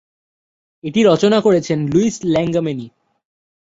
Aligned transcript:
এটি 0.83 0.99
রচনা 1.03 1.37
করেছেন 1.41 1.79
লুইস 1.87 2.15
ল্যাঙ্গলেমি। 2.25 2.87